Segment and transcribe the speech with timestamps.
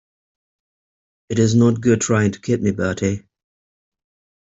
[1.29, 3.23] It's no good trying to kid me, Bertie.